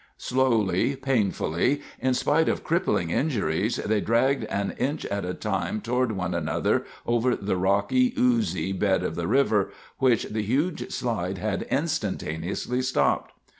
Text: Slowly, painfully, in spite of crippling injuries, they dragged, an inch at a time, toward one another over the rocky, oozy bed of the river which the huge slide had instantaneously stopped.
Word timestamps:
Slowly, 0.17 0.95
painfully, 0.95 1.79
in 1.99 2.15
spite 2.15 2.49
of 2.49 2.63
crippling 2.63 3.11
injuries, 3.11 3.75
they 3.75 4.01
dragged, 4.01 4.45
an 4.45 4.73
inch 4.79 5.05
at 5.05 5.23
a 5.25 5.35
time, 5.35 5.79
toward 5.79 6.13
one 6.13 6.33
another 6.33 6.85
over 7.05 7.35
the 7.35 7.55
rocky, 7.55 8.11
oozy 8.17 8.71
bed 8.71 9.03
of 9.03 9.13
the 9.13 9.27
river 9.27 9.71
which 9.99 10.23
the 10.23 10.41
huge 10.41 10.91
slide 10.91 11.37
had 11.37 11.67
instantaneously 11.69 12.81
stopped. 12.81 13.33